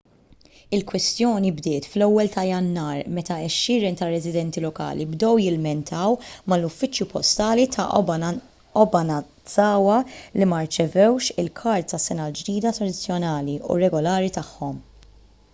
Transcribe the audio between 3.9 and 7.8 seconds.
ta' residenti lokali bdew jilmentaw mal-uffiċċju postali